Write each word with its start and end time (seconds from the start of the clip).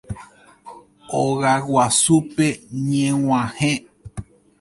Ogaguasúpe 1.21 2.47
ñeg̃uahẽ 2.89 3.75